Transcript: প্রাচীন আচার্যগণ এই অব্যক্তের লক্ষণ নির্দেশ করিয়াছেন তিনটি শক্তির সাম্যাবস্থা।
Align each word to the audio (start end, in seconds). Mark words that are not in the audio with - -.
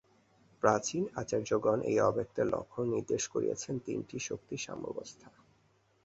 প্রাচীন 0.63 1.03
আচার্যগণ 1.15 1.79
এই 1.89 1.97
অব্যক্তের 2.01 2.47
লক্ষণ 2.47 2.85
নির্দেশ 2.87 3.23
করিয়াছেন 3.27 3.75
তিনটি 3.79 4.17
শক্তির 4.19 4.63
সাম্যাবস্থা। 4.67 5.27